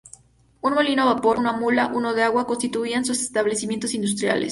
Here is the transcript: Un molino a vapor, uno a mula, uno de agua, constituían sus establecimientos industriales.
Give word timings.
Un 0.67 0.73
molino 0.73 1.03
a 1.03 1.13
vapor, 1.13 1.37
uno 1.37 1.51
a 1.51 1.59
mula, 1.59 1.91
uno 1.93 2.15
de 2.15 2.23
agua, 2.23 2.47
constituían 2.47 3.05
sus 3.05 3.21
establecimientos 3.21 3.93
industriales. 3.93 4.49